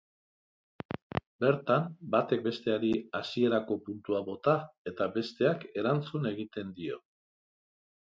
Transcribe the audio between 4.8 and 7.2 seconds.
eta besteak erantzun egiten dio.